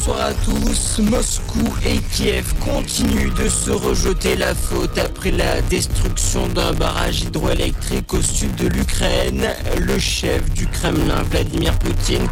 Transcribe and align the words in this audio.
bonsoir 0.00 0.20
à 0.28 0.32
tous. 0.32 0.98
Moscou 1.00 1.74
et 1.84 1.98
Kiev 2.12 2.54
continuent 2.64 3.34
de 3.34 3.48
se 3.48 3.70
rejeter 3.70 4.34
la 4.34 4.54
faute 4.54 4.96
après 4.96 5.30
la 5.30 5.60
destruction 5.62 6.46
d'un 6.48 6.72
barrage 6.72 7.22
hydroélectrique 7.22 8.14
au 8.14 8.22
sud 8.22 8.54
de 8.56 8.68
l'Ukraine. 8.68 9.48
Le 9.78 9.98
chef 9.98 10.48
du 10.52 10.66
Kremlin, 10.66 11.22
Vladimir 11.30 11.78
Poutine, 11.78 12.26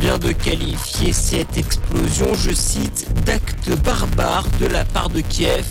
vient 0.00 0.18
de 0.18 0.32
qualifier 0.32 1.12
cette 1.12 1.58
explosion, 1.58 2.34
je 2.34 2.52
cite, 2.52 3.06
d'acte 3.26 3.70
barbare 3.84 4.46
de 4.60 4.66
la 4.66 4.84
part 4.84 5.10
de 5.10 5.20
Kiev. 5.20 5.66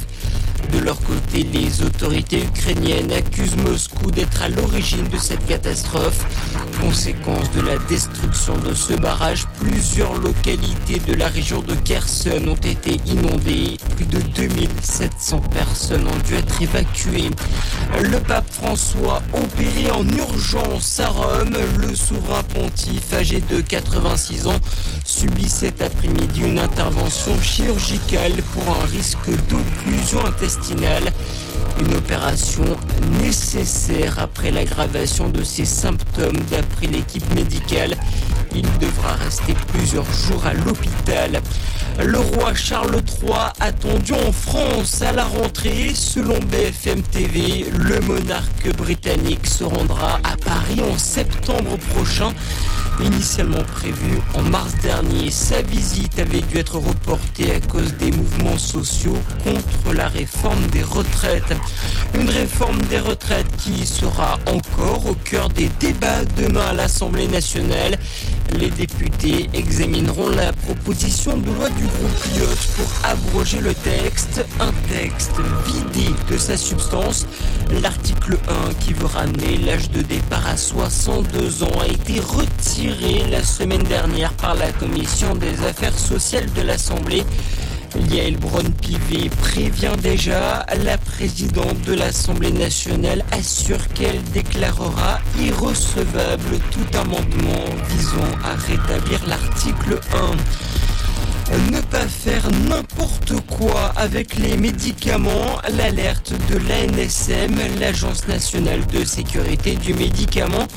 De 0.72 0.80
leur 0.80 1.00
côté, 1.02 1.44
les 1.44 1.82
autorités 1.82 2.44
ukrainiennes 2.44 3.12
accusent 3.12 3.58
Moscou 3.58 4.10
d'être 4.10 4.42
à 4.42 4.50
l'origine 4.50 5.08
de 5.10 5.18
cette 5.18 5.46
catastrophe. 5.46 6.26
Conséquence 6.80 7.52
de 7.52 7.62
la 7.62 7.78
destruction 7.90 8.58
de 8.58 8.74
ce 8.74 8.94
barrage, 8.94 9.46
plusieurs 9.60 10.14
localités 10.14 11.00
de 11.00 11.14
la 11.14 11.28
région 11.28 11.62
de 11.62 11.76
Kherson 11.76 12.48
ont 12.48 12.56
été 12.56 13.00
inondées. 13.06 13.78
Plus 13.96 14.06
de 14.06 14.20
2700 14.20 15.40
personnes 15.52 16.08
ont 16.08 16.28
dû 16.28 16.36
être 16.36 16.62
évacuées. 16.62 17.30
Le 18.02 18.20
pape 18.20 18.50
François 18.52 19.22
opéré 19.34 19.92
en 19.92 20.08
urgence 20.08 21.00
à 21.00 21.08
Rome. 21.08 21.58
Le 21.80 21.94
souverain 21.96 22.44
pontife 22.44 23.14
âgé 23.14 23.42
de 23.50 23.62
86 23.62 24.48
ans 24.48 24.60
subit 25.04 25.50
cet 25.50 25.82
après-midi 25.82 26.42
une 26.42 26.60
intervention 26.60 27.40
chirurgicale 27.42 28.42
pour 28.54 28.64
un 28.82 28.86
risque 28.86 29.30
d'occlusion 29.50 30.26
intestinale. 30.26 30.61
Une 31.80 31.96
opération 31.96 32.64
nécessaire 33.20 34.20
après 34.20 34.52
l'aggravation 34.52 35.30
de 35.30 35.44
ses 35.44 35.66
symptômes 35.66 36.38
d'après 36.52 36.86
l'équipe 36.86 37.28
médicale. 37.34 37.96
Il 38.54 38.66
devra 38.78 39.14
rester 39.14 39.56
plusieurs 39.74 40.06
jours 40.12 40.46
à 40.46 40.54
l'hôpital. 40.54 41.42
Le 42.00 42.20
roi 42.20 42.54
Charles 42.54 43.02
III 43.24 43.54
attendu 43.60 44.14
en 44.14 44.32
France 44.32 45.02
à 45.02 45.12
la 45.12 45.24
rentrée. 45.24 45.94
Selon 45.96 46.38
BFM 46.40 47.02
TV, 47.02 47.66
le 47.78 48.00
monarque 48.02 48.76
britannique 48.78 49.48
se 49.48 49.64
rendra 49.64 50.20
à 50.24 50.38
Paris 50.38 50.82
en 50.82 50.98
septembre 50.98 51.78
prochain. 51.94 52.34
Initialement 53.04 53.64
prévu 53.64 54.20
en 54.36 54.44
mars 54.44 54.76
dernier, 54.84 55.32
sa 55.32 55.62
visite 55.64 56.20
avait 56.20 56.42
dû 56.42 56.58
être 56.58 56.78
reportée 56.78 57.56
à 57.56 57.60
cause 57.60 57.94
des 57.96 58.12
mouvements 58.12 58.58
sociaux 58.60 59.18
contre 59.44 59.94
la 59.94 60.08
réforme 60.08 60.68
des 60.68 60.84
retraites. 60.84 61.54
Une 62.14 62.30
réforme 62.30 62.80
des 62.84 63.00
retraites 63.00 63.48
qui 63.58 63.86
sera 63.88 64.38
encore 64.46 65.08
au 65.08 65.16
cœur 65.16 65.50
des 65.50 65.70
débats 65.80 66.24
demain 66.38 66.68
à 66.68 66.74
l'Assemblée 66.74 67.28
nationale. 67.28 67.98
Les 68.60 68.70
députés 68.70 69.50
examineront 69.54 70.30
la 70.30 70.52
proposition 70.52 71.38
de 71.38 71.52
loi 71.52 71.70
du 71.70 71.86
groupe 71.86 72.26
Lyotte 72.36 72.68
pour 72.76 72.92
abroger 73.04 73.62
le 73.62 73.74
texte, 73.74 74.46
un 74.60 74.72
texte 74.90 75.40
vidé 75.66 76.10
de 76.30 76.38
sa 76.38 76.58
substance. 76.58 77.26
L'article 77.82 78.38
1 78.70 78.74
qui 78.76 78.94
veut 78.94 79.06
ramener 79.06 79.58
l'âge 79.58 79.90
de 79.92 80.02
départ 80.02 80.46
à 80.48 80.58
62 80.58 81.64
ans 81.64 81.80
a 81.82 81.88
été 81.88 82.20
retiré 82.20 83.26
la 83.30 83.44
semaine 83.44 83.84
dernière 83.84 84.34
par 84.34 84.56
la 84.56 84.72
commission 84.74 85.36
des 85.36 85.64
affaires 85.66 85.98
sociales 85.98 86.52
de 86.54 86.62
l'Assemblée. 86.62 87.24
Yael 88.10 88.38
Braun-Pivet 88.38 89.30
prévient 89.42 89.96
déjà, 90.02 90.66
la 90.84 90.98
présidente 90.98 91.82
de 91.82 91.94
l'Assemblée 91.94 92.52
nationale 92.52 93.24
assure 93.32 93.88
qu'elle 93.90 94.22
déclarera 94.34 95.20
irrecevable 95.40 96.60
tout 96.72 96.98
amendement 96.98 97.66
visant 97.90 98.32
à 98.44 98.56
rétablir 98.56 99.26
l'article 99.28 100.00
1 100.14 100.72
ne 101.72 101.82
pas 101.82 102.08
faire 102.08 102.50
n'importe 102.70 103.34
quoi 103.48 103.81
avec 104.02 104.36
les 104.36 104.58
médicaments, 104.58 105.62
l'alerte 105.78 106.34
de 106.50 106.58
l'ANSM, 106.58 107.56
l'Agence 107.80 108.28
nationale 108.28 108.84
de 108.88 109.06
sécurité 109.06 109.76
du 109.76 109.94
médicament, 109.94 110.68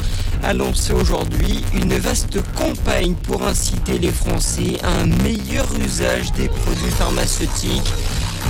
a 0.43 0.53
lancé 0.53 0.93
aujourd'hui 0.93 1.65
une 1.73 1.95
vaste 1.95 2.39
campagne 2.55 3.15
pour 3.15 3.43
inciter 3.43 3.99
les 3.99 4.13
Français 4.13 4.77
à 4.83 4.91
un 5.01 5.07
meilleur 5.23 5.67
usage 5.81 6.33
des 6.33 6.49
produits 6.49 6.91
pharmaceutiques. 6.99 7.95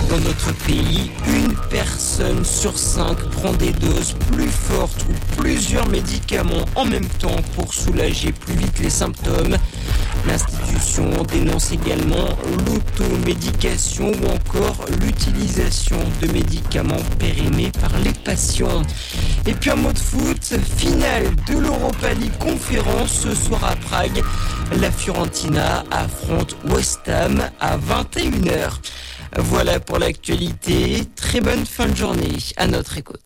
Dans 0.09 0.19
notre 0.21 0.53
pays, 0.65 1.10
une 1.27 1.55
personne 1.71 2.44
sur 2.44 2.78
cinq 2.78 3.19
prend 3.31 3.53
des 3.53 3.72
doses 3.72 4.15
plus 4.31 4.49
fortes 4.49 5.06
ou 5.09 5.41
plusieurs 5.41 5.88
médicaments 5.88 6.65
en 6.75 6.84
même 6.84 7.09
temps 7.19 7.41
pour 7.56 7.72
soulager 7.72 8.32
plus 8.32 8.55
vite 8.55 8.78
les 8.81 8.91
symptômes. 8.91 9.56
L'institution 10.27 11.10
dénonce 11.31 11.72
également 11.72 12.28
l'automédication 12.66 14.10
ou 14.10 14.27
encore 14.27 14.87
l'utilisation 15.00 15.99
de 16.22 16.32
médicaments 16.32 17.03
périmés 17.19 17.72
par 17.81 17.99
les 17.99 18.12
patients. 18.12 18.82
Et 19.47 19.53
puis 19.53 19.71
un 19.71 19.76
mot 19.76 19.93
de 19.93 19.99
foot, 19.99 20.55
finale 20.76 21.25
de 21.47 21.59
l'Europa 21.59 22.15
League 22.15 22.38
conférence 22.38 23.12
ce 23.12 23.34
soir 23.34 23.65
à 23.65 23.76
Prague. 23.76 24.22
La 24.81 24.91
Fiorentina 24.91 25.84
affronte 25.91 26.56
West 26.69 27.00
Ham 27.09 27.43
à 27.61 27.76
21h. 27.76 28.81
Voilà 29.36 29.80
pour 29.80 29.98
l'actualité. 29.98 31.02
Très 31.16 31.40
bonne 31.40 31.66
fin 31.66 31.86
de 31.86 31.96
journée 31.96 32.38
à 32.56 32.66
notre 32.66 32.98
écoute. 32.98 33.20